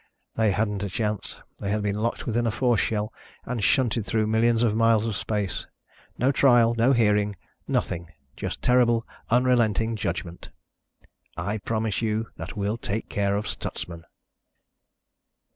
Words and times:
They 0.35 0.49
hadn't 0.49 0.81
a 0.81 0.89
chance. 0.89 1.37
They 1.59 1.69
had 1.69 1.83
been 1.83 1.99
locked 1.99 2.25
within 2.25 2.47
a 2.47 2.49
force 2.49 2.79
shell 2.79 3.13
and 3.45 3.63
shunted 3.63 4.03
through 4.03 4.25
millions 4.25 4.63
of 4.63 4.75
miles 4.75 5.05
of 5.05 5.15
space. 5.15 5.67
No 6.17 6.31
trial, 6.31 6.73
no 6.73 6.91
hearing... 6.93 7.35
nothing. 7.67 8.09
Just 8.35 8.63
terrible, 8.63 9.05
unrelenting 9.29 9.95
judgment. 9.95 10.49
"_I 11.37 11.63
promise 11.63 12.01
you 12.01 12.29
that 12.37 12.57
we'll 12.57 12.79
take 12.79 13.09
care 13.09 13.37
of 13.37 13.47
Stutsman! 13.47 14.03